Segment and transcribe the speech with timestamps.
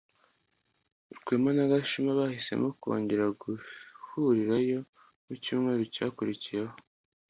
[1.17, 4.79] Rwema na Gashema bahisemo kongera guhurirayo
[5.25, 6.73] mu cyumweru cyakurikiyeho.